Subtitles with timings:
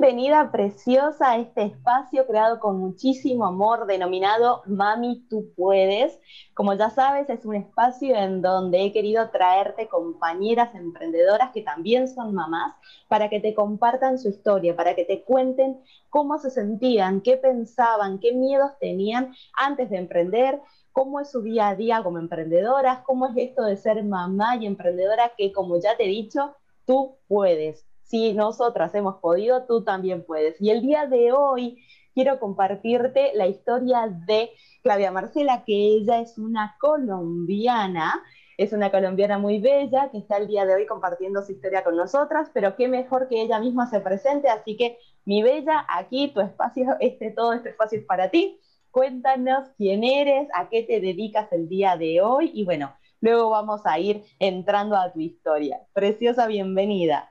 [0.00, 6.18] Bienvenida preciosa a este espacio creado con muchísimo amor denominado Mami, tú puedes.
[6.54, 12.08] Como ya sabes, es un espacio en donde he querido traerte compañeras emprendedoras que también
[12.08, 12.74] son mamás
[13.08, 18.20] para que te compartan su historia, para que te cuenten cómo se sentían, qué pensaban,
[18.20, 23.26] qué miedos tenían antes de emprender, cómo es su día a día como emprendedoras, cómo
[23.26, 26.56] es esto de ser mamá y emprendedora que, como ya te he dicho,
[26.86, 30.60] tú puedes si nosotras hemos podido, tú también puedes.
[30.60, 31.78] Y el día de hoy
[32.12, 34.50] quiero compartirte la historia de
[34.82, 38.20] Claudia Marcela, que ella es una colombiana,
[38.56, 41.96] es una colombiana muy bella, que está el día de hoy compartiendo su historia con
[41.96, 46.40] nosotras, pero qué mejor que ella misma se presente, así que mi bella, aquí tu
[46.40, 48.58] espacio, este, todo este espacio es para ti.
[48.90, 53.82] Cuéntanos quién eres, a qué te dedicas el día de hoy y bueno, luego vamos
[53.84, 55.80] a ir entrando a tu historia.
[55.92, 57.29] Preciosa bienvenida.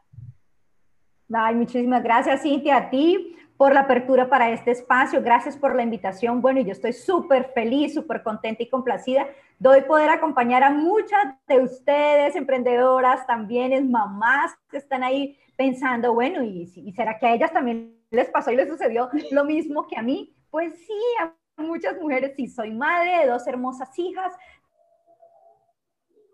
[1.32, 5.22] Ay, muchísimas gracias, Cintia, a ti por la apertura para este espacio.
[5.22, 6.42] Gracias por la invitación.
[6.42, 9.28] Bueno, yo estoy súper feliz, súper contenta y complacida
[9.60, 15.38] de hoy poder acompañar a muchas de ustedes, emprendedoras, también es mamás que están ahí
[15.58, 19.44] pensando, bueno, ¿y, ¿y será que a ellas también les pasó y les sucedió lo
[19.44, 20.34] mismo que a mí?
[20.50, 22.48] Pues sí, a muchas mujeres sí.
[22.48, 24.34] Soy madre de dos hermosas hijas.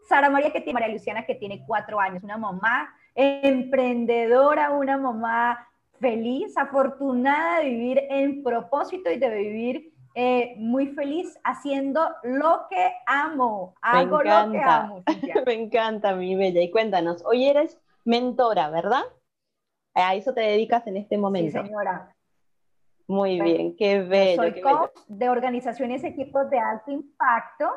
[0.08, 5.68] Sara María, que tiene María Luciana, que tiene cuatro años, una mamá emprendedora, una mamá
[6.00, 12.94] feliz, afortunada de vivir en propósito y de vivir eh, muy feliz haciendo lo que
[13.06, 13.74] amo.
[13.82, 15.04] Hago lo que amo.
[15.46, 16.62] Me encanta, mi bella.
[16.62, 19.04] Y cuéntanos, hoy eres mentora, ¿verdad?
[19.94, 21.60] A eso te dedicas en este momento.
[21.60, 22.16] Sí, señora.
[23.08, 24.42] Muy bien, qué bello.
[24.42, 27.70] Soy coach de organizaciones y equipos de alto impacto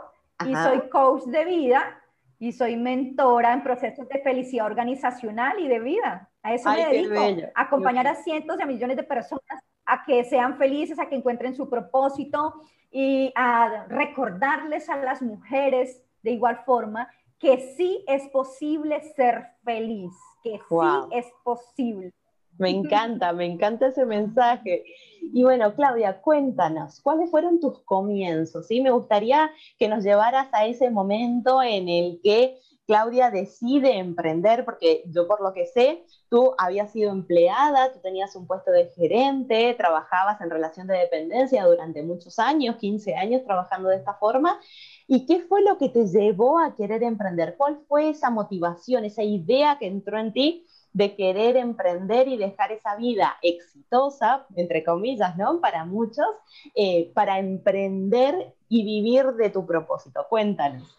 [0.46, 2.00] y soy coach de vida
[2.38, 6.30] y soy mentora en procesos de felicidad organizacional y de vida.
[6.42, 9.42] A eso me dedico, a acompañar a cientos de millones de personas
[9.84, 16.02] a que sean felices, a que encuentren su propósito y a recordarles a las mujeres
[16.22, 20.12] de igual forma que sí es posible ser feliz,
[20.42, 20.76] que sí
[21.12, 22.12] es posible.
[22.58, 24.84] Me encanta, me encanta ese mensaje.
[25.32, 28.66] Y bueno, Claudia, cuéntanos, ¿cuáles fueron tus comienzos?
[28.66, 28.80] ¿sí?
[28.80, 32.58] Me gustaría que nos llevaras a ese momento en el que
[32.88, 38.34] Claudia decide emprender, porque yo por lo que sé, tú habías sido empleada, tú tenías
[38.34, 43.90] un puesto de gerente, trabajabas en relación de dependencia durante muchos años, 15 años trabajando
[43.90, 44.58] de esta forma.
[45.06, 47.56] ¿Y qué fue lo que te llevó a querer emprender?
[47.58, 52.72] ¿Cuál fue esa motivación, esa idea que entró en ti de querer emprender y dejar
[52.72, 55.60] esa vida exitosa, entre comillas, ¿no?
[55.60, 56.26] Para muchos,
[56.74, 60.26] eh, para emprender y vivir de tu propósito.
[60.28, 60.96] Cuéntanos.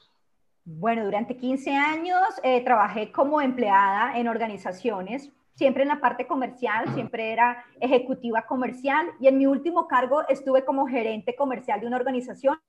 [0.65, 6.93] Bueno, durante 15 años eh, trabajé como empleada en organizaciones, siempre en la parte comercial,
[6.93, 11.97] siempre era ejecutiva comercial y en mi último cargo estuve como gerente comercial de una
[11.97, 12.59] organización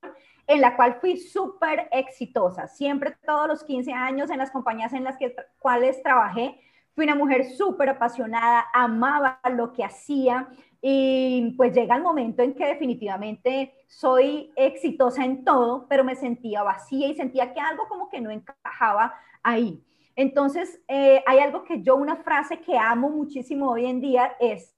[0.47, 2.67] en la cual fui súper exitosa.
[2.67, 6.59] Siempre todos los 15 años en las compañías en las que, cuales trabajé,
[6.93, 10.49] Fui una mujer súper apasionada, amaba lo que hacía
[10.81, 16.63] y pues llega el momento en que definitivamente soy exitosa en todo, pero me sentía
[16.63, 19.13] vacía y sentía que algo como que no encajaba
[19.43, 19.83] ahí.
[20.15, 24.75] Entonces, eh, hay algo que yo, una frase que amo muchísimo hoy en día es,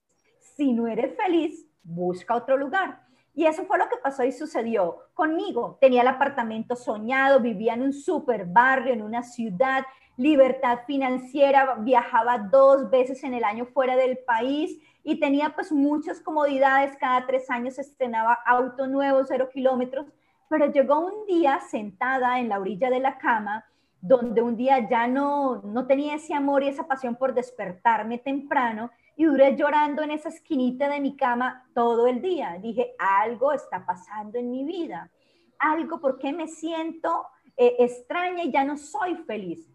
[0.56, 3.02] si no eres feliz, busca otro lugar.
[3.34, 5.76] Y eso fue lo que pasó y sucedió conmigo.
[5.80, 9.84] Tenía el apartamento soñado, vivía en un super barrio, en una ciudad,
[10.16, 16.20] libertad financiera, viajaba dos veces en el año fuera del país y tenía pues muchas
[16.20, 20.06] comodidades, cada tres años estrenaba auto nuevo, cero kilómetros,
[20.48, 23.64] pero llegó un día sentada en la orilla de la cama,
[24.00, 28.90] donde un día ya no, no tenía ese amor y esa pasión por despertarme temprano
[29.16, 32.58] y duré llorando en esa esquinita de mi cama todo el día.
[32.60, 35.10] Dije, algo está pasando en mi vida,
[35.58, 37.26] algo porque me siento
[37.56, 39.70] eh, extraña y ya no soy feliz.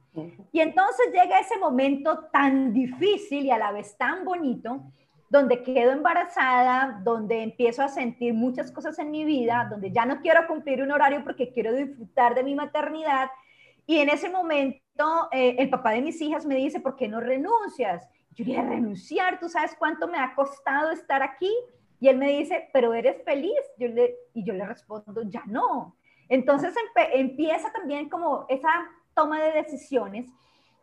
[0.51, 4.81] Y entonces llega ese momento tan difícil y a la vez tan bonito,
[5.29, 10.19] donde quedo embarazada, donde empiezo a sentir muchas cosas en mi vida, donde ya no
[10.21, 13.29] quiero cumplir un horario porque quiero disfrutar de mi maternidad.
[13.85, 17.19] Y en ese momento eh, el papá de mis hijas me dice, ¿por qué no
[17.19, 18.07] renuncias?
[18.31, 21.51] Yo le renunciar, ¿tú sabes cuánto me ha costado estar aquí?
[21.99, 23.59] Y él me dice, pero eres feliz.
[23.77, 25.95] Yo le, y yo le respondo, ya no.
[26.29, 26.73] Entonces
[27.13, 28.69] empieza también como esa
[29.15, 30.29] toma de decisiones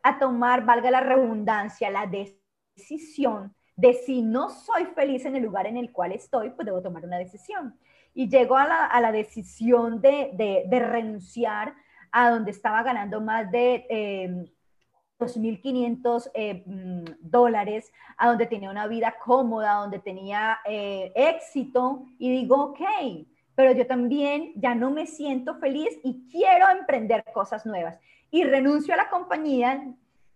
[0.03, 5.67] a tomar, valga la redundancia, la decisión de si no soy feliz en el lugar
[5.67, 7.79] en el cual estoy, pues debo tomar una decisión.
[8.15, 11.75] Y llego a la, decisión de, renunciar
[12.11, 13.87] a donde estaba ganando más de
[15.19, 22.31] 2.500 em, eh, dólares, a donde tenía una vida cómoda, donde tenía eh, éxito, y
[22.31, 22.81] digo, ok,
[23.57, 27.99] pero yo también ya no me siento feliz y quiero emprender cosas nuevas.
[28.31, 29.83] Y renuncio a la compañía,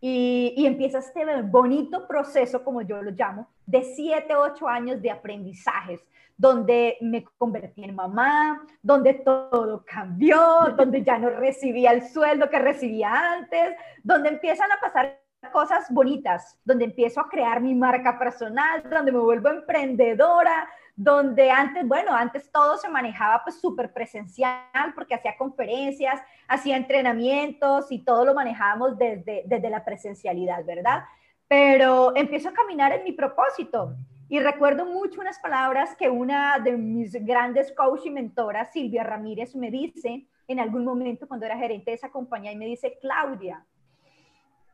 [0.01, 6.01] y, empieza este bonito proceso, como yo lo llamo, de 7, 8 años de aprendizajes,
[6.39, 10.41] donde me convertí en mamá, donde todo cambió,
[10.75, 15.20] donde ya no recibía el sueldo que recibía antes, donde empiezan a pasar
[15.53, 21.87] cosas bonitas, donde empiezo a crear mi marca personal, donde me vuelvo emprendedora, donde antes,
[21.87, 28.25] bueno, antes todo se manejaba pues súper presencial porque hacía conferencias, hacía entrenamientos y todo
[28.27, 31.05] lo manejábamos desde, desde la presencialidad, ¿verdad?
[31.49, 33.97] Pero empiezo a caminar en mi propósito
[34.29, 39.57] y recuerdo mucho unas palabras que una de mis grandes coach y mentoras, Silvia Ramírez,
[39.57, 43.65] me dice en algún momento cuando era gerente de esa compañía y me dice, Claudia,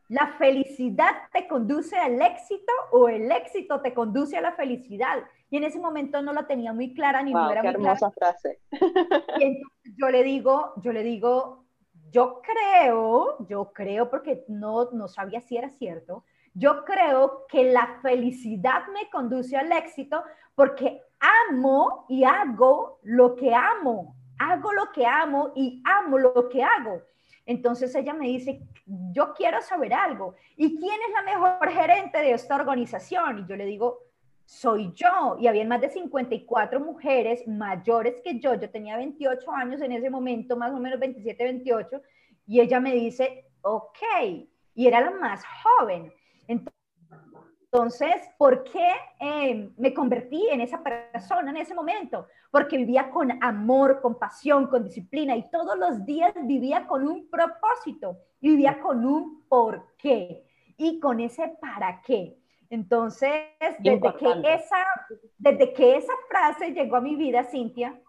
[0.09, 5.23] ¿la felicidad te conduce al éxito o el éxito te conduce a la felicidad?
[5.49, 8.59] Y en ese momento no la tenía muy clara ni no era qué hermosa frase.
[8.71, 11.65] Y entonces yo le digo, yo le digo,
[12.11, 17.99] yo creo, yo creo porque no, no sabía si era cierto, yo creo que la
[18.01, 20.23] felicidad me conduce al éxito
[20.55, 26.63] porque amo y hago lo que amo, hago lo que amo y amo lo que
[26.63, 27.01] hago.
[27.47, 30.35] Entonces ella me dice, yo quiero saber algo.
[30.57, 33.39] ¿Y quién es la mejor gerente de esta organización?
[33.39, 33.99] Y yo le digo,
[34.43, 35.37] soy yo.
[35.39, 38.53] Y había más de 54 mujeres mayores que yo.
[38.55, 42.01] Yo tenía 28 años en ese momento, más o menos 27, 28.
[42.47, 43.99] Y ella me dice, ok.
[44.75, 46.13] Y era la más joven.
[46.49, 46.76] Entonces,
[48.37, 52.27] ¿por qué eh, me convertí en esa persona en ese momento?
[52.51, 57.29] Porque vivía con amor, con pasión, con disciplina y todos los días vivía con un
[57.29, 60.45] propósito, vivía con un por qué
[60.77, 62.37] y con ese para qué.
[62.69, 63.31] Entonces,
[63.79, 64.77] desde que, esa,
[65.37, 67.99] desde que esa frase llegó a mi vida, Cintia,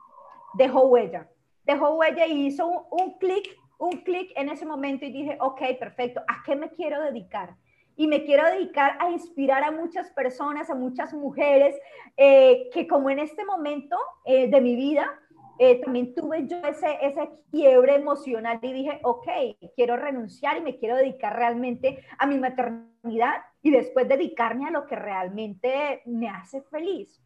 [0.55, 1.29] dejó huella.
[1.65, 5.61] Dejó huella y hizo un, un clic, un clic en ese momento y dije, ok,
[5.79, 7.55] perfecto, ¿a qué me quiero dedicar?
[7.99, 11.77] Y me quiero dedicar a inspirar a muchas personas, a muchas mujeres,
[12.17, 15.21] eh, que como en este momento eh, de mi vida,
[15.59, 19.27] eh, también tuve yo ese, ese quiebre emocional y dije, ok,
[19.75, 24.87] quiero renunciar y me quiero dedicar realmente a mi maternidad y después dedicarme a lo
[24.87, 27.21] que realmente me hace feliz.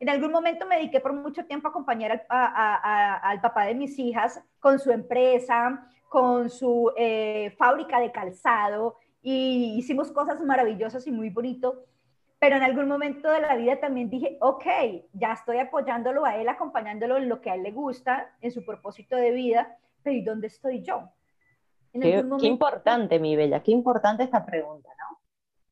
[0.00, 4.42] En algún momento me dediqué por mucho tiempo a acompañar al, papá de mis hijas
[4.58, 11.30] con su empresa, con su eh, fábrica de calzado y hicimos cosas maravillosas y muy
[11.30, 11.84] bonito.
[12.38, 14.64] Pero en algún momento de la vida también dije, ok,
[15.12, 18.64] ya estoy apoyándolo a él, acompañándolo en lo que a él le gusta, en su
[18.64, 21.10] propósito de vida, pero ¿y dónde estoy yo?
[21.92, 25.18] qué, qué importante, mi bella, qué importante esta pregunta, ¿no?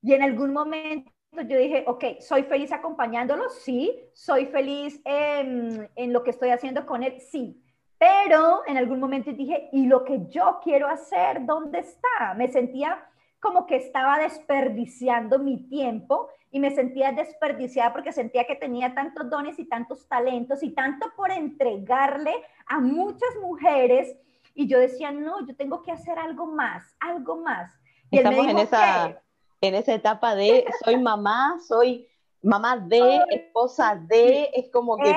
[0.02, 6.12] Y en algún momento yo dije, ok, soy feliz acompañándolo, sí, soy feliz en, en,
[6.12, 7.62] lo que estoy haciendo con él, sí.
[7.98, 12.34] Pero en algún momento dije, ¿y lo que yo quiero hacer, dónde está?
[12.36, 13.06] Me sentía
[13.46, 19.30] como que estaba desperdiciando mi tiempo y me sentía desperdiciada porque sentía que tenía tantos
[19.30, 22.34] dones y tantos talentos y tanto por entregarle
[22.66, 24.16] a muchas mujeres.
[24.52, 27.72] Y yo decía, no, yo tengo que hacer algo más, algo más.
[28.10, 29.22] Y Estamos en esa
[29.60, 32.08] en esa etapa de soy mamá, soy
[32.46, 35.14] mamá de, esposa de, es como que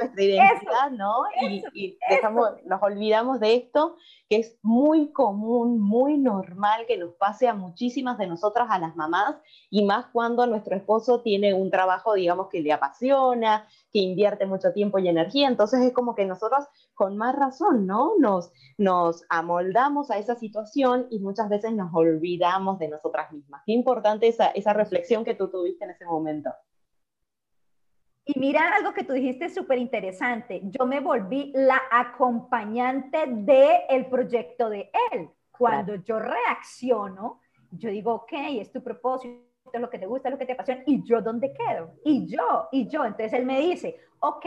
[0.00, 1.24] nuestra identidad, ¿no?
[1.74, 3.96] y, dejamos, nos olvidamos de esto,
[4.28, 8.94] que es muy común, muy normal que nos pase a muchísimas de nosotras, a las
[8.94, 9.36] mamás,
[9.68, 14.72] y más cuando nuestro esposo tiene un trabajo, digamos, que le apasiona, que invierte mucho
[14.72, 18.12] tiempo y energía, entonces es como que nosotros con más razón, ¿no?
[18.18, 23.62] Nos, nos amoldamos a esa situación y muchas veces nos olvidamos de nosotras mismas.
[23.66, 26.50] Qué importante esa, esa reflexión que tú tuviste en ese momento.
[28.32, 30.60] Y mira algo que tú dijiste súper interesante.
[30.62, 35.28] Yo me volví la acompañante del el proyecto de él.
[35.50, 37.40] Cuando yo reacciono,
[37.72, 40.52] yo digo, ok, es tu propósito, es lo que te gusta, es lo que te
[40.52, 43.04] apasiona, y yo dónde quedo, y yo, y yo.
[43.04, 44.46] Entonces él me dice, ok,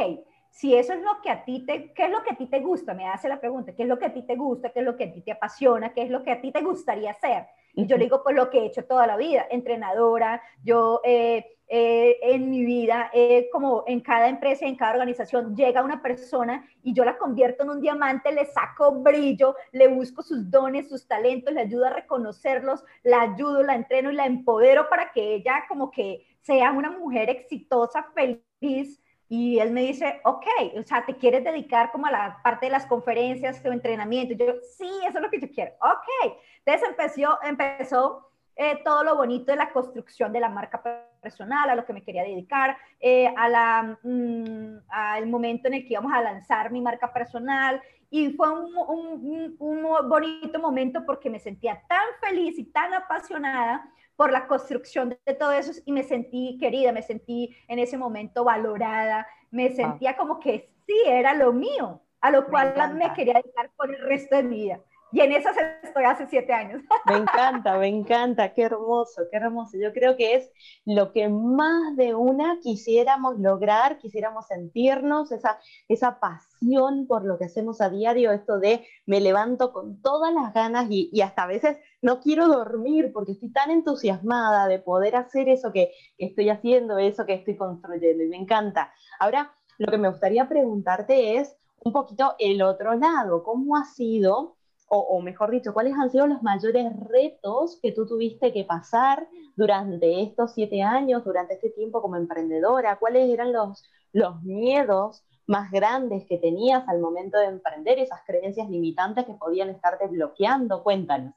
[0.50, 2.62] si eso es lo que a ti te, ¿qué es lo que a ti te
[2.62, 2.94] gusta?
[2.94, 4.70] Me hace la pregunta, ¿qué es lo que a ti te gusta?
[4.70, 5.94] ¿Qué es lo que a ti te apasiona?
[5.94, 7.48] ¿Qué es lo que a ti te gustaría hacer?
[7.74, 11.58] Y yo le digo, pues lo que he hecho toda la vida, entrenadora, yo eh,
[11.76, 16.64] eh, en mi vida, eh, como en cada empresa, en cada organización, llega una persona
[16.84, 21.08] y yo la convierto en un diamante, le saco brillo, le busco sus dones, sus
[21.08, 25.66] talentos, le ayudo a reconocerlos, la ayudo, la entreno y la empodero para que ella
[25.68, 30.46] como que sea una mujer exitosa, feliz, y él me dice, ok,
[30.78, 34.36] o sea, ¿te quieres dedicar como a la parte de las conferencias, tu entrenamiento?
[34.36, 35.72] Y yo, sí, eso es lo que yo quiero.
[35.82, 36.38] Ok.
[36.64, 41.76] Entonces empezó, empezó eh, todo lo bonito de la construcción de la marca personal, a
[41.76, 46.14] lo que me quería dedicar, eh, a la, mm, al momento en el que íbamos
[46.14, 47.82] a lanzar mi marca personal.
[48.12, 53.90] Y fue un, un, un bonito momento porque me sentía tan feliz y tan apasionada
[54.16, 58.44] por la construcción de todo eso y me sentí querida, me sentí en ese momento
[58.44, 59.72] valorada, me ah.
[59.72, 64.02] sentía como que sí, era lo mío, a lo cual me quería dedicar por el
[64.02, 64.80] resto de mi vida.
[65.14, 66.82] Y en esas estoy hace siete años.
[67.06, 69.78] Me encanta, me encanta, qué hermoso, qué hermoso.
[69.78, 70.52] Yo creo que es
[70.86, 77.46] lo que más de una quisiéramos lograr, quisiéramos sentirnos, esa, esa pasión por lo que
[77.46, 81.78] hacemos a diario, esto de me levanto con todas las ganas y, hasta a veces
[82.02, 87.28] no quiero dormir porque estoy tan entusiasmada de poder hacer eso que estoy haciendo, eso
[87.28, 88.92] que estoy construyendo y me encanta.
[89.20, 94.56] Ahora, lo que me gustaría preguntarte es un poquito el otro lado, ¿cómo ha sido?
[94.96, 100.22] O, mejor dicho, cuáles han sido los mayores retos que tú tuviste que pasar durante
[100.22, 106.26] estos siete años, durante este tiempo como emprendedora, cuáles eran los, los miedos más grandes
[106.26, 110.84] que tenías al momento de emprender, esas creencias limitantes que podían estarte bloqueando.
[110.84, 111.34] Cuéntanos.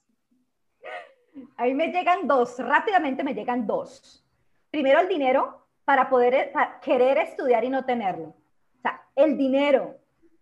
[1.57, 4.25] A mí me llegan dos, rápidamente me llegan dos.
[4.71, 8.29] Primero el dinero para poder querer estudiar y no tenerlo.
[8.29, 9.97] O sea, el dinero,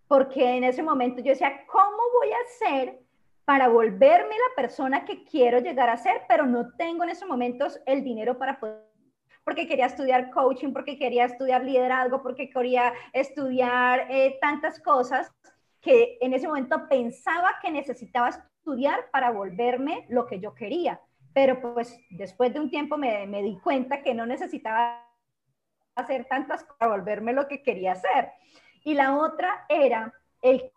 [0.09, 3.03] porque en ese momento yo decía, ¿cómo voy a hacer
[3.44, 7.80] para volverme la persona que quiero llegar a ser, pero no tengo en esos momentos
[7.86, 8.82] el dinero para poder,
[9.44, 15.30] porque quería estudiar coaching, porque quería estudiar liderazgo, porque quería estudiar eh, tantas cosas
[15.80, 20.98] que en ese momento pensaba que necesitaba estudiar para volverme lo que yo quería.
[21.34, 25.06] Pero pues después de un tiempo me, me di cuenta que no necesitaba
[25.94, 28.30] hacer tantas cosas para volverme lo que quería hacer.
[28.82, 30.14] Y la otra era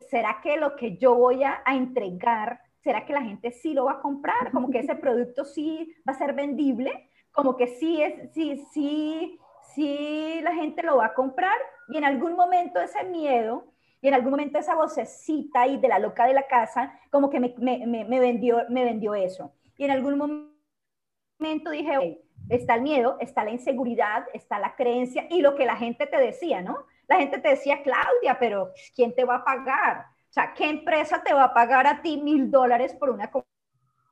[0.10, 3.94] ¿será que lo que yo voy a, entregar, será que la gente sí lo va
[3.94, 4.52] a comprar?
[4.52, 9.40] Como que ese producto sí va a ser vendible, como que sí es, sí, sí,
[9.76, 11.58] sí la gente lo va a comprar
[11.90, 13.66] y en algún momento ese miedo
[14.02, 17.40] y en algún momento esa vocecita ahí de la loca de la casa, como que
[17.40, 19.54] me, me, me vendió, me vendió eso.
[19.76, 25.42] Y en algún momento dije, está el miedo, está la inseguridad, está la creencia y
[25.42, 26.86] lo que la gente te decía, ¿no?
[27.08, 30.06] La gente te decía, Claudia, pero ¿quién te va a pagar?
[30.30, 33.32] O sea, ¿qué empresa te va a pagar a ti mil dólares por una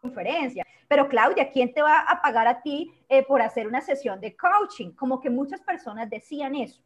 [0.02, 0.66] conferencia?
[0.88, 4.36] Pero Claudia, ¿quién te va a pagar a ti eh, por hacer una sesión de
[4.36, 4.92] coaching?
[4.92, 6.82] Como que muchas personas decían eso.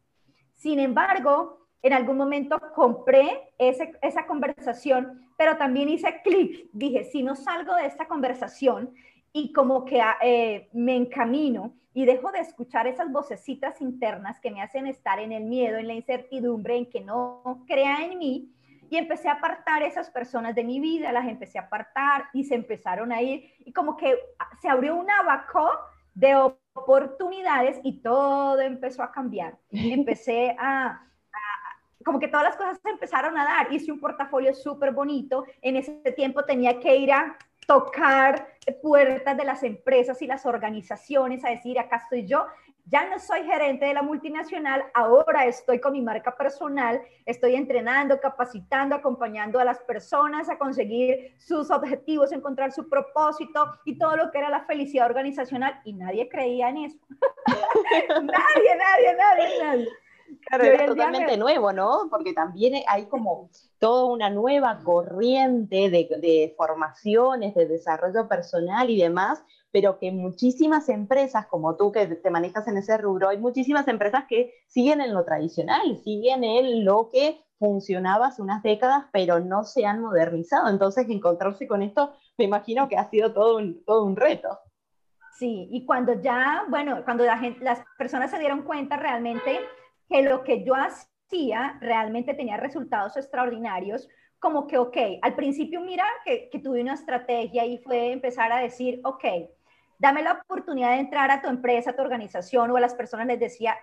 [0.54, 6.68] Sin embargo, en algún momento compré esa conversación, pero también hice clic.
[6.72, 8.92] Dije, si no salgo de esta conversación
[9.32, 14.62] y como que eh, me encamino y dejo de escuchar esas vocecitas internas que me
[14.62, 18.54] hacen estar en el miedo, en la incertidumbre, en que no crea en mí.
[18.88, 22.54] Y empecé a apartar esas personas de mi vida, las empecé a apartar y se
[22.54, 23.52] empezaron a ir.
[23.60, 24.16] Y como que
[24.60, 25.70] se abrió un abaco
[26.14, 26.34] de
[26.74, 29.56] oportunidades y todo empezó a cambiar.
[29.70, 31.06] Empecé a,
[32.04, 33.72] como que todas las cosas se empezaron a dar.
[33.72, 35.44] Hice un portafolio súper bonito.
[35.62, 37.36] En ese tiempo tenía que ir a
[37.70, 38.48] tocar
[38.82, 42.44] puertas de las empresas y las organizaciones a decir, acá estoy yo,
[42.86, 48.18] ya no soy gerente de la multinacional, ahora estoy con mi marca personal, estoy entrenando,
[48.18, 54.32] capacitando, acompañando a las personas a conseguir sus objetivos, encontrar su propósito y todo lo
[54.32, 56.98] que era la felicidad organizacional y nadie creía en eso.
[58.08, 59.88] nadie, nadie, nadie, nadie.
[60.46, 62.08] Claro, es totalmente nuevo, ¿no?
[62.10, 69.00] Porque también hay como toda una nueva corriente de, de, formaciones, de desarrollo personal y
[69.00, 73.86] demás, pero que muchísimas empresas, como tú que te manejas en ese rubro, hay muchísimas
[73.88, 79.38] empresas que siguen en lo tradicional, siguen en lo que funcionaba hace unas décadas, pero
[79.38, 80.68] no se han modernizado.
[80.68, 84.58] Entonces, encontrarse con esto, me imagino que ha sido todo un, todo un reto.
[85.38, 89.60] Sí, y cuando ya, bueno, cuando la gente, las personas se dieron cuenta realmente
[90.10, 94.08] que lo que yo hacía realmente tenía resultados extraordinarios,
[94.40, 98.58] como que, ok, al principio mira que, que tuve una estrategia y fue empezar a
[98.58, 99.24] decir, ok,
[99.98, 103.26] dame la oportunidad de entrar a tu empresa, a tu organización o a las personas
[103.26, 103.76] les decía,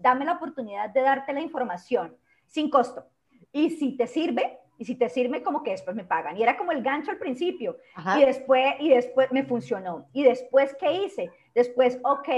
[0.00, 2.16] dame la oportunidad de darte la información
[2.46, 3.06] sin costo.
[3.52, 6.36] Y si te sirve, y si te sirve, como que después me pagan.
[6.36, 7.76] Y era como el gancho al principio.
[8.16, 10.08] Y después, y después me funcionó.
[10.12, 11.30] Y después, ¿qué hice?
[11.54, 12.28] Después, ok,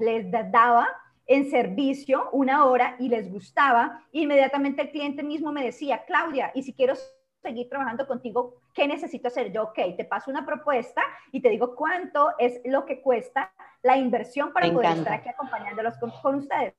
[0.00, 0.88] les daba
[1.28, 4.02] en servicio una hora y les gustaba.
[4.12, 6.94] Inmediatamente el cliente mismo me decía, Claudia, y si quiero
[7.42, 9.52] seguir trabajando contigo, ¿qué necesito hacer?
[9.52, 13.96] Yo, ok, te paso una propuesta y te digo cuánto es lo que cuesta la
[13.96, 16.74] inversión para poder estar aquí acompañándolos con, ustedes.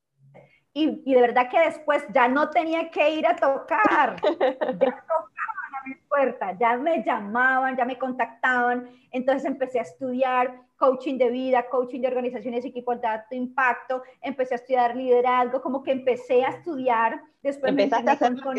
[0.74, 5.04] Y, y, de verdad que después ya no tenía que ir a tocar, ya
[5.80, 11.30] a mi puerta, ya me llamaban, ya me contactaban, entonces empecé a estudiar coaching de
[11.30, 16.44] vida, coaching de organizaciones, equipos de alto impacto, empecé a estudiar liderazgo, como que empecé
[16.44, 18.56] a estudiar, después Empezaste me a hacer con,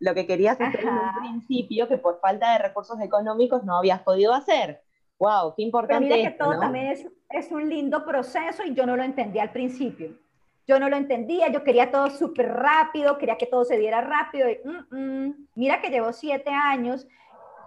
[0.00, 4.02] lo que querías hacer en un principio, que por falta de recursos económicos no habías
[4.02, 4.82] podido hacer.
[5.18, 5.54] ¡Wow!
[5.56, 6.06] ¡Qué importante!
[6.06, 9.42] Pero mira que todo también es, es un lindo proceso y yo no lo entendía
[9.42, 10.10] al principio.
[10.66, 14.48] Yo no lo entendía, yo quería todo súper rápido, quería que todo se diera rápido.
[14.48, 15.48] Y, mm, mm.
[15.56, 17.06] Mira que llevo siete años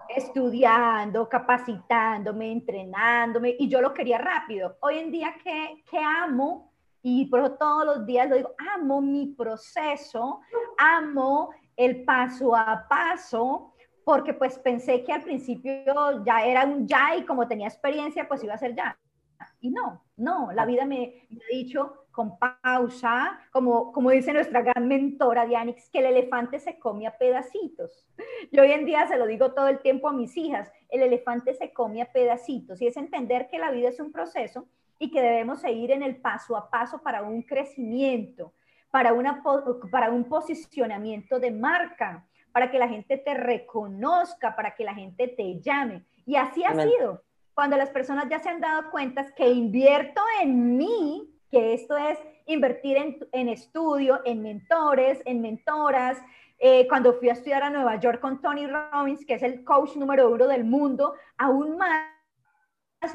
[0.10, 4.78] estudiando, capacitándome, entrenándome, y yo lo quería rápido.
[4.82, 9.28] Hoy en día que, que amo, y por todos los días lo digo, amo mi
[9.28, 10.42] proceso,
[10.78, 13.74] amo el paso a paso,
[14.04, 18.44] porque pues pensé que al principio ya era un ya y como tenía experiencia, pues
[18.44, 18.98] iba a ser ya.
[19.60, 24.88] Y no, no, la vida me, ha dicho con pausa, como, como dice nuestra gran
[24.88, 28.08] mentora Dianix, que el elefante se come a pedacitos.
[28.52, 31.54] Yo hoy en día se lo digo todo el tiempo a mis hijas, el elefante
[31.54, 35.22] se come a pedacitos y es entender que la vida es un proceso y que
[35.22, 38.52] debemos seguir en el paso a paso para un crecimiento,
[38.90, 39.44] para, una,
[39.92, 45.28] para un posicionamiento de marca, para que la gente te reconozca, para que la gente
[45.28, 46.04] te llame.
[46.26, 47.22] Y así ha sido.
[47.54, 52.18] Cuando las personas ya se han dado cuenta que invierto en mí, que esto es
[52.46, 56.18] invertir en, en estudio, en mentores, en mentoras.
[56.60, 59.96] Eh, cuando fui a estudiar a Nueva York con Tony Robbins, que es el coach
[59.96, 62.08] número uno del mundo, aún más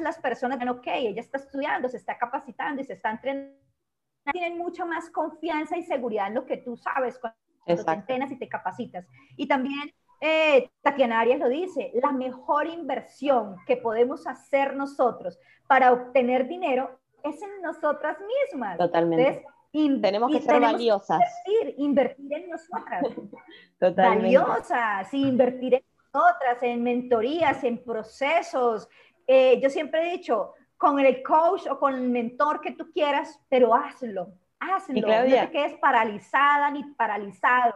[0.01, 3.63] las personas ven, ok, ella está estudiando, se está capacitando y se está entrenando
[4.31, 8.39] tienen mucho más confianza y seguridad en lo que tú sabes cuando te entrenas y
[8.39, 9.07] te capacitas.
[9.37, 15.93] Y también eh, Tatiana Arias lo dice, la mejor inversión que podemos hacer nosotros para
[15.93, 18.79] obtener dinero es en nosotras mismas.
[18.79, 19.45] Totalmente.
[19.73, 21.21] tenemos que ser valiosas.
[21.47, 23.03] Invertir, invertir en nosotras.
[23.79, 24.37] Totalmente.
[24.37, 28.89] Valiosas, invertir en nosotras, en mentorías, en procesos.
[29.27, 33.41] Eh, yo siempre he dicho, con el coach o con el mentor que tú quieras,
[33.49, 34.95] pero hazlo, hazlo.
[34.95, 37.75] no te quedes paralizada ni paralizado.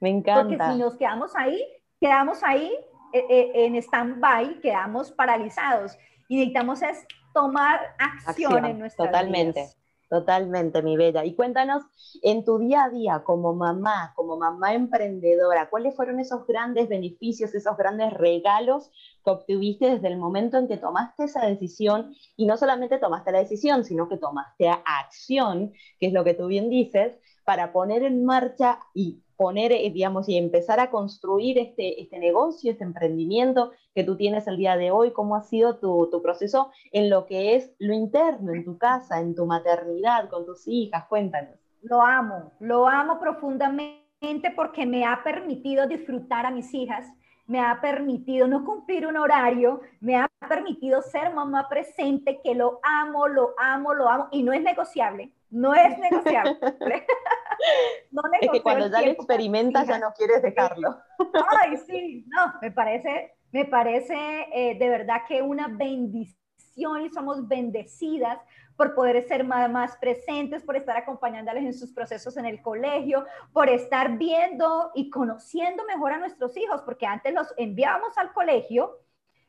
[0.00, 0.42] Me encanta.
[0.42, 1.64] Porque si nos quedamos ahí,
[2.00, 2.72] quedamos ahí
[3.12, 5.96] eh, eh, en stand-by, quedamos paralizados.
[6.28, 9.68] Y necesitamos es tomar acción, en nuestra Totalmente.
[10.08, 11.24] Totalmente, mi bella.
[11.24, 11.82] Y cuéntanos,
[12.22, 17.52] en tu día a día como mamá, como mamá emprendedora, ¿cuáles fueron esos grandes beneficios,
[17.54, 18.92] esos grandes regalos
[19.24, 22.14] que obtuviste desde el momento en que tomaste esa decisión?
[22.36, 26.46] Y no solamente tomaste la decisión, sino que tomaste acción, que es lo que tú
[26.46, 32.00] bien dices, para poner en marcha y poner, eh, digamos, y empezar a construir este,
[32.00, 35.12] este negocio, este emprendimiento que tú tienes el día de hoy?
[35.12, 39.20] ¿Cómo ha sido tu, tu, proceso en lo que es lo interno, en tu casa,
[39.20, 41.04] en tu maternidad, con tus hijas?
[41.08, 41.58] Cuéntanos.
[41.82, 44.04] Lo amo, lo amo profundamente
[44.56, 47.06] porque me ha permitido disfrutar a mis hijas,
[47.46, 52.80] me ha permitido no cumplir un horario, me ha permitido ser mamá presente, que lo
[52.82, 56.56] amo, lo amo, lo amo, y no es negociable, no es negociable.
[58.10, 60.98] no es que cuando ya lo experimentas ya no quieres dejarlo.
[61.62, 64.14] Ay, sí, no, me parece, me parece
[64.52, 68.38] eh, de verdad que una bendición y somos bendecidas
[68.76, 73.68] por poder ser más, presentes, por estar acompañándoles en sus procesos en el colegio, por
[73.68, 78.98] estar viendo y conociendo mejor a nuestros hijos, porque antes los enviábamos al colegio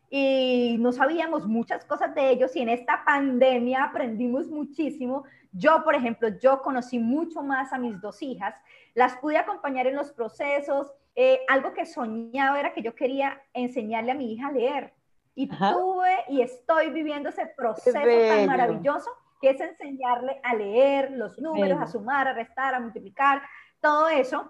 [0.09, 5.23] y no sabíamos muchas cosas de ellos y en esta pandemia aprendimos muchísimo.
[5.51, 8.53] Yo, por ejemplo, yo conocí mucho más a mis dos hijas,
[8.93, 10.91] las pude acompañar en los procesos.
[11.15, 14.93] Eh, algo que soñaba era que yo quería enseñarle a mi hija a leer.
[15.35, 19.09] Y tuve y estoy viviendo ese proceso tan maravilloso
[19.41, 23.41] que es enseñarle a leer los números, a sumar, a restar, a multiplicar,
[23.81, 24.49] todo eso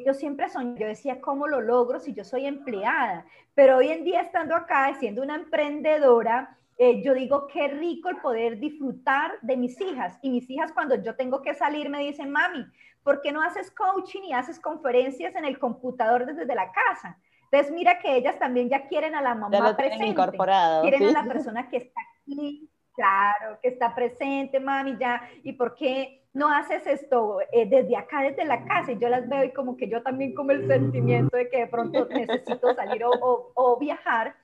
[0.00, 3.26] yo siempre soñé, yo decía, ¿cómo lo logro si yo soy empleada?
[3.54, 8.16] Pero hoy en día estando acá, siendo una emprendedora, eh, yo digo, qué rico el
[8.16, 10.18] poder disfrutar de mis hijas.
[10.22, 12.64] Y mis hijas cuando yo tengo que salir me dicen, mami,
[13.02, 17.18] ¿por qué no haces coaching y haces conferencias en el computador desde la casa?
[17.52, 21.24] Entonces mira que ellas también ya quieren a la mamá presente, incorporado, quieren a la
[21.24, 25.22] persona que está aquí Claro, que está presente, mami, ya.
[25.42, 28.92] ¿Y por qué no haces esto eh, desde acá, desde la casa?
[28.92, 31.66] Y yo las veo y como que yo también como el sentimiento de que de
[31.68, 34.34] pronto necesito salir o, o viajar,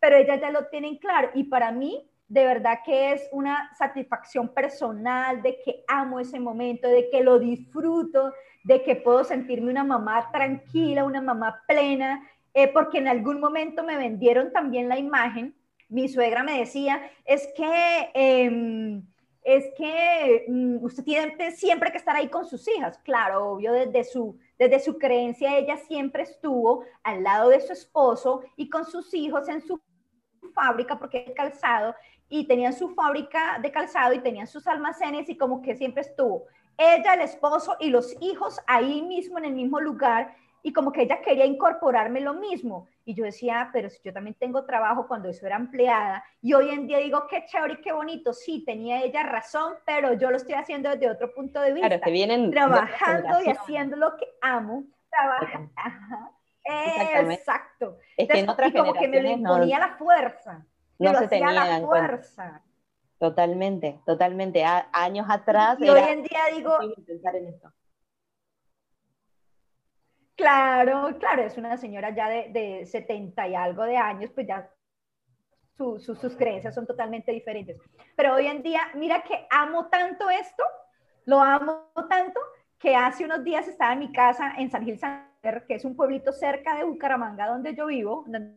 [0.00, 1.30] pero ellas ya lo tienen claro.
[1.34, 6.88] Y para mí, de verdad que es una satisfacción personal, de que amo ese momento,
[6.88, 12.22] de que lo disfruto, de que puedo sentirme una mamá tranquila, una mamá plena,
[12.54, 15.54] eh, porque en algún momento me vendieron también la imagen.
[15.88, 19.02] Mi suegra me decía, es que, em,
[19.42, 22.98] es que mm, usted tiene siempre que estar ahí con sus hijas.
[22.98, 28.42] Claro, obvio, desde su, desde su creencia ella siempre estuvo al lado de su esposo
[28.56, 29.80] y con sus hijos en su
[30.54, 31.94] fábrica porque es calzado
[32.28, 36.46] y tenían su fábrica de calzado y tenían sus almacenes y como que siempre estuvo
[36.76, 41.02] ella, el esposo y los hijos ahí mismo en el mismo lugar y como que
[41.02, 42.88] ella quería incorporarme lo mismo.
[43.04, 46.70] Y yo decía, pero si yo también tengo trabajo cuando eso era empleada y hoy
[46.70, 50.38] en día digo, qué chévere y qué bonito, sí, tenía ella razón, pero yo lo
[50.38, 51.88] estoy haciendo desde otro punto de vista.
[51.88, 56.32] Claro, que vienen trabajando y haciendo lo que amo, trabaja,
[56.64, 57.98] Exacto.
[58.16, 60.64] Es que en otras y como que me lo imponía la fuerza
[60.98, 62.62] no se tenía la fuerza.
[63.18, 64.64] Totalmente, totalmente.
[64.92, 65.76] años atrás.
[65.78, 66.78] Y hoy en día digo.
[67.06, 67.72] Pensar en esto.
[70.36, 74.68] Claro, claro, es una señora ya de, de 70 y algo de años, pues ya
[75.76, 77.78] sus creencias son totalmente diferentes.
[78.16, 80.62] Pero hoy en día, mira que amo tanto esto,
[81.26, 82.40] lo amo tanto,
[82.78, 85.96] que hace unos días estaba en mi casa en San Gil Santander, que es un
[85.96, 88.56] pueblito cerca de Bucaramanga, donde yo vivo, donde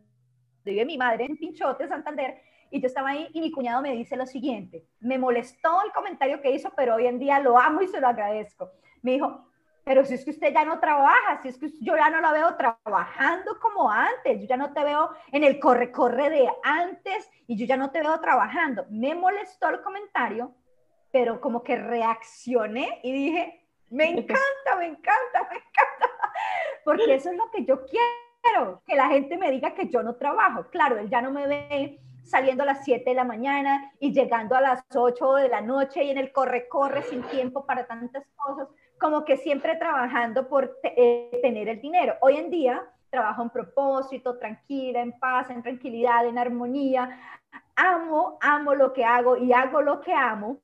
[0.63, 4.17] vive mi madre en Pinchote, Santander, y yo estaba ahí y mi cuñado me dice
[4.17, 7.87] lo siguiente, me molestó el comentario que hizo, pero hoy en día lo amo y
[7.87, 8.71] se lo agradezco.
[9.01, 9.47] Me dijo,
[9.87, 12.33] pero si es que usted ya no trabaja, si es que yo ya no la
[12.33, 17.55] veo trabajando como antes, yo ya no te veo en el corre-corre de antes y
[17.55, 18.85] yo ya no te veo trabajando.
[18.89, 20.53] Me molestó el comentario,
[21.09, 26.11] pero como que reaccioné y dije, me encanta, me encanta, me encanta,
[26.83, 30.17] porque eso es lo que yo quiero que la gente me diga que yo no
[30.17, 30.65] trabajo.
[30.69, 34.53] Claro, él ya no me ve saliendo a las 7 de la mañana y llegando
[34.53, 38.67] a las 8 de la noche y en el corre-corre sin tiempo para tantas cosas,
[38.99, 42.15] como que siempre trabajando por eh, tener el dinero.
[42.21, 47.19] Hoy en día trabajo en propósito, tranquila, en paz, en tranquilidad, en armonía.
[47.75, 50.59] Amo, amo lo que hago y hago lo que amo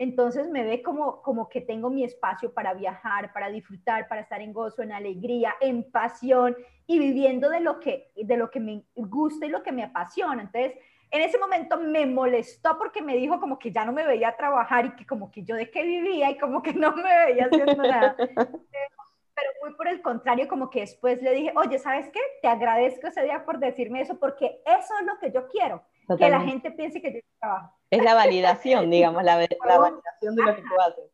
[0.00, 4.40] entonces me ve como, como que tengo mi espacio para viajar, para disfrutar, para estar
[4.40, 6.56] en gozo, en alegría, en pasión
[6.86, 10.40] y viviendo de lo que, de lo que me gusta y lo que me apasiona.
[10.40, 10.72] Entonces,
[11.10, 14.86] en ese momento me molestó porque me dijo como que ya no me veía trabajar
[14.86, 17.82] y que como que yo de qué vivía y como que no me veía haciendo
[17.82, 18.14] nada.
[18.16, 22.20] Pero muy por el contrario, como que después le dije, oye, ¿sabes qué?
[22.42, 25.82] Te agradezco ese día por decirme eso porque eso es lo que yo quiero,
[26.16, 27.74] que la gente piense que yo trabajo.
[27.90, 31.10] Es la validación, digamos, la, validación de lo que tú haces.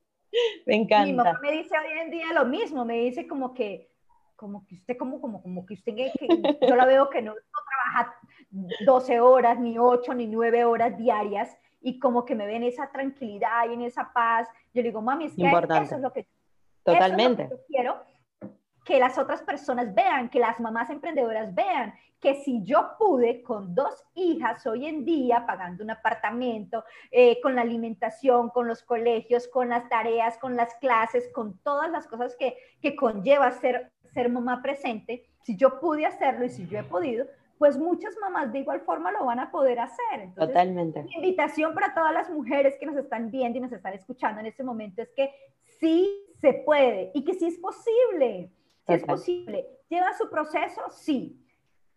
[0.66, 1.06] Me encanta.
[1.06, 3.88] Mi mamá me dice hoy en día lo mismo, me dice como que,
[4.34, 6.10] como que usted, como, como, como que usted, que,
[6.68, 8.14] yo la veo que no, trabaja
[8.50, 13.68] 12 horas, ni 8, ni 9 horas diarias, y como que me ven esa tranquilidad
[13.68, 14.48] y en esa paz.
[14.72, 16.26] Yo le digo, mami, es que eso es lo que,
[16.82, 17.44] Totalmente.
[17.44, 18.16] Eso es lo que yo quiero
[18.86, 23.74] que las otras personas vean, que las mamás emprendedoras vean, que si yo pude con
[23.74, 29.48] dos hijas hoy en día, pagando un apartamento, eh, con la alimentación, con los colegios,
[29.48, 34.30] con las tareas, con las clases, con todas las cosas que, que conlleva ser, ser
[34.30, 37.26] mamá presente, si yo pude hacerlo y si yo he podido,
[37.58, 40.34] pues muchas mamás de igual forma lo van a poder hacer.
[40.34, 41.02] Totalmente.
[41.02, 44.46] Mi invitación para todas las mujeres que nos están viendo y nos están escuchando en
[44.46, 45.30] este momento es que
[45.78, 48.50] sí se puede y que sí es posible
[48.86, 49.66] si es posible.
[49.88, 50.82] ¿Lleva su proceso?
[50.90, 51.42] Sí.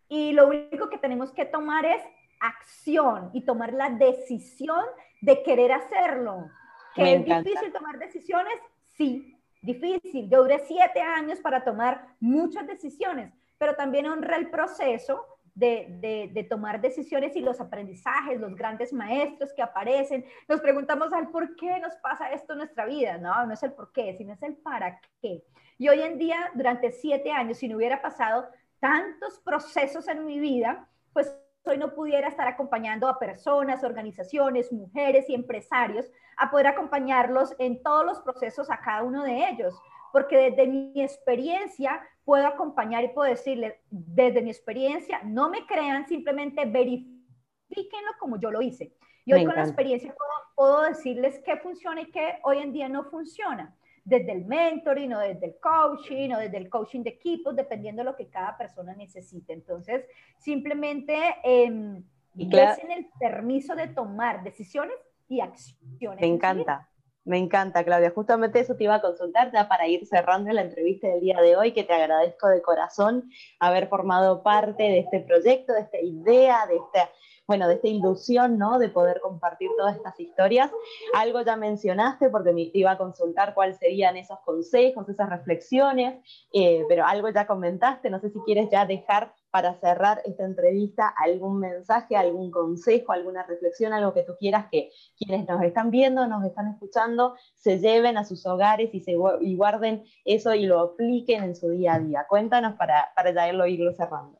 [0.08, 2.02] Y lo único que tenemos que tomar es
[2.40, 4.84] acción y tomar la decisión
[5.20, 6.50] de querer hacerlo.
[6.94, 8.54] ¿Que es difícil tomar decisiones?
[8.96, 10.28] Sí, difícil.
[10.28, 16.44] Yo duré siete años para tomar muchas decisiones, pero también honré el proceso de, de,
[16.44, 20.24] tomar decisiones y los aprendizajes, los grandes maestros que aparecen.
[20.48, 23.18] Nos preguntamos al por qué nos pasa esto en nuestra vida.
[23.18, 25.44] No, no es el por qué, sino es el para qué.
[25.78, 28.48] Y hoy en día, durante siete años, si no hubiera pasado
[28.80, 31.34] tantos procesos en mi vida, pues
[31.64, 37.82] hoy no pudiera estar acompañando a personas, organizaciones, mujeres y empresarios a poder acompañarlos en
[37.82, 39.74] todos los procesos a cada uno de ellos.
[40.12, 46.06] Porque desde mi experiencia puedo acompañar y puedo decirles, desde mi experiencia, no me crean,
[46.06, 48.92] simplemente verifíquenlo como yo lo hice.
[49.24, 52.88] Y hoy con la experiencia puedo, puedo decirles qué funciona y qué hoy en día
[52.88, 57.54] no funciona desde el mentoring o desde el coaching o desde el coaching de equipos,
[57.54, 59.52] dependiendo de lo que cada persona necesite.
[59.52, 60.04] Entonces,
[60.38, 62.02] simplemente em,
[62.34, 64.96] y en el permiso de tomar decisiones
[65.28, 66.20] y acciones.
[66.20, 66.88] Me encanta.
[67.30, 68.10] Me encanta, Claudia.
[68.10, 71.56] Justamente eso te iba a consultar ya para ir cerrando la entrevista del día de
[71.56, 76.66] hoy, que te agradezco de corazón haber formado parte de este proyecto, de esta idea,
[76.66, 77.08] de esta
[77.46, 78.78] bueno, de esta ilusión, ¿no?
[78.78, 80.72] De poder compartir todas estas historias.
[81.14, 86.20] Algo ya mencionaste porque me iba a consultar cuáles serían esos consejos, esas reflexiones,
[86.52, 91.08] eh, pero algo ya comentaste, no sé si quieres ya dejar para cerrar esta entrevista
[91.08, 96.26] algún mensaje, algún consejo, alguna reflexión, algo que tú quieras que quienes nos están viendo,
[96.26, 100.80] nos están escuchando, se lleven a sus hogares y, se, y guarden eso y lo
[100.80, 102.26] apliquen en su día a día.
[102.28, 104.38] Cuéntanos para, para ya irlo, cerrando.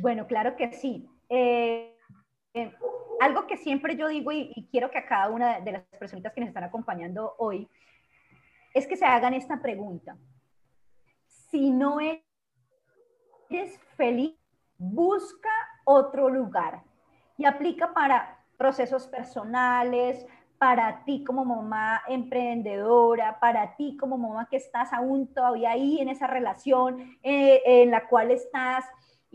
[0.00, 1.08] Bueno, claro que sí.
[1.28, 1.96] Eh,
[2.54, 2.72] eh,
[3.20, 6.40] algo que siempre yo digo y, quiero que a cada una de las personitas que
[6.40, 7.68] nos están acompañando hoy
[8.72, 10.16] es que se hagan esta pregunta.
[11.26, 12.00] Si no
[13.54, 14.34] eres feliz,
[14.78, 15.50] busca
[15.84, 16.82] otro lugar
[17.36, 20.26] y aplica para procesos personales,
[20.58, 26.08] para ti como mamá emprendedora, para ti como mamá que estás aún todavía ahí en
[26.08, 28.84] esa relación eh, en la cual estás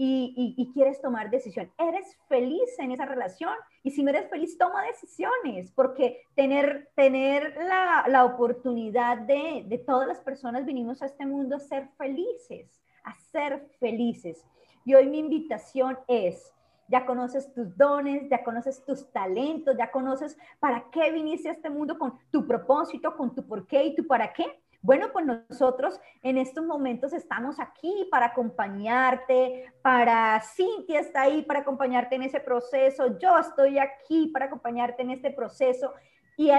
[0.02, 1.70] y, quieres tomar decisión.
[1.78, 3.54] ¿Eres feliz en esa relación?
[3.84, 9.78] Y si no eres feliz, toma decisiones, porque tener, tener la, la oportunidad de, de
[9.78, 14.46] todas las personas vinimos a este mundo a ser felices, a ser felices.
[14.86, 16.54] Y hoy mi invitación es,
[16.88, 21.70] ya conoces tus dones, ya conoces tus talentos, ya conoces para qué viniste a este
[21.70, 24.60] mundo con tu propósito, con tu por qué y tu para qué.
[24.82, 31.60] Bueno, pues nosotros en estos momentos estamos aquí para acompañarte, para Cintia está ahí para
[31.60, 35.94] acompañarte en ese proceso, yo estoy aquí para acompañarte en este proceso
[36.38, 36.50] y,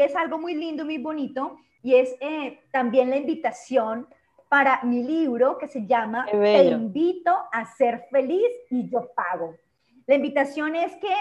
[0.00, 4.06] es algo muy lindo, muy bonito y es eh, también la invitación
[4.54, 9.56] para mi libro que se llama Te invito a ser feliz y yo pago.
[10.06, 11.12] La invitación es que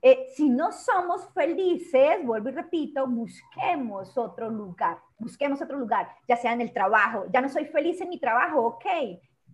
[0.00, 6.36] eh, si no somos felices, vuelvo y repito, busquemos otro lugar, busquemos otro lugar, ya
[6.36, 8.86] sea en el trabajo, ya no soy feliz en mi trabajo, ok,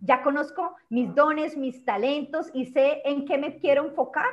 [0.01, 4.29] ya conozco mis dones, mis talentos y sé en qué me quiero enfocar.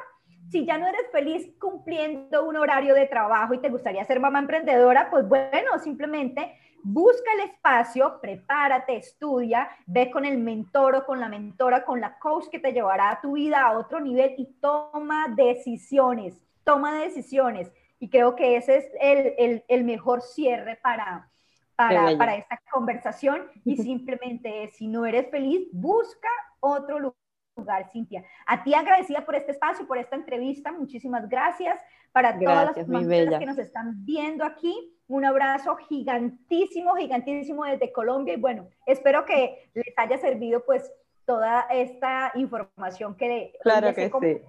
[0.51, 4.39] Si ya no eres feliz cumpliendo un horario de trabajo y te gustaría ser mamá
[4.39, 11.21] emprendedora, pues bueno, simplemente busca el espacio, prepárate, estudia, ve con el mentor o con
[11.21, 14.47] la mentora, con la coach que te llevará a tu vida a otro nivel y
[14.61, 17.73] toma decisiones, toma decisiones.
[17.99, 21.31] Y creo que ese es el, el, mejor cierre para,
[21.77, 23.47] para, para, esta conversación.
[23.65, 26.29] Y simplemente, si no eres feliz, busca
[26.59, 27.15] otro
[27.57, 28.25] lugar, Cintia.
[28.47, 30.73] A ti agradecida por este espacio, por esta entrevista.
[30.73, 31.81] Muchísimas gracias
[32.12, 33.07] para todas las personas
[33.38, 34.75] que nos están viendo aquí.
[35.09, 40.91] Un abrazo gigantísimo, gigantísimo desde Colombia y bueno, espero que les haya servido pues
[41.27, 44.43] toda esta información que claro que sí.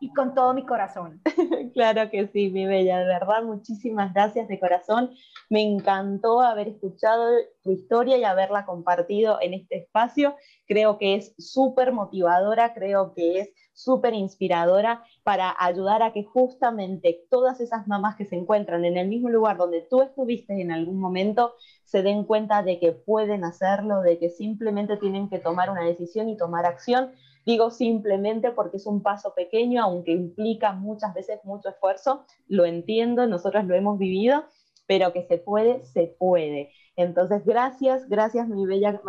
[0.00, 1.20] Y con todo mi corazón.
[1.74, 5.10] claro que sí, mi bella, de verdad, muchísimas gracias de corazón.
[5.48, 7.30] Me encantó haber escuchado
[7.62, 10.36] tu historia y haberla compartido en este espacio.
[10.66, 17.26] Creo que es súper motivadora, creo que es súper inspiradora para ayudar a que justamente
[17.28, 21.00] todas esas mamás que se encuentran en el mismo lugar donde tú estuviste en algún
[21.00, 21.54] momento
[21.84, 26.28] se den cuenta de que pueden hacerlo, de que simplemente tienen que tomar una decisión
[26.28, 27.12] y tomar acción.
[27.44, 33.26] Digo simplemente porque es un paso pequeño, aunque implica muchas veces mucho esfuerzo, lo entiendo,
[33.26, 34.44] nosotros lo hemos vivido,
[34.86, 36.70] pero que se puede, se puede.
[36.96, 39.00] Entonces, gracias, gracias mi bella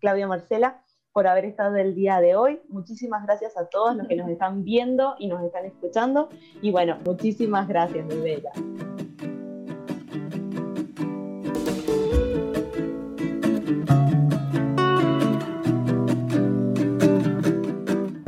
[0.00, 2.60] Claudia Marcela por haber estado el día de hoy.
[2.68, 6.28] Muchísimas gracias a todos los que nos están viendo y nos están escuchando.
[6.60, 8.50] Y bueno, muchísimas gracias, mi bella.